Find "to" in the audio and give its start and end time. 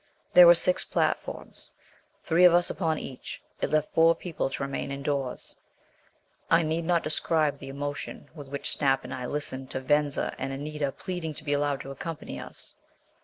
4.49-4.63, 9.69-9.79, 11.35-11.43, 11.81-11.91